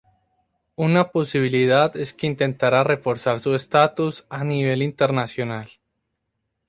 [0.77, 5.69] Una posibilidad es que intentara reforzar su estatus a nivel internacional.